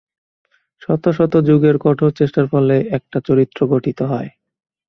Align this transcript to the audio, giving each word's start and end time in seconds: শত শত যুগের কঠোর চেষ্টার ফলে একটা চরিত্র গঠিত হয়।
শত 0.81 1.03
শত 1.17 1.33
যুগের 1.47 1.75
কঠোর 1.77 2.11
চেষ্টার 2.11 2.45
ফলে 2.47 2.75
একটা 2.97 3.17
চরিত্র 3.27 3.59
গঠিত 3.67 3.99
হয়। 4.03 4.29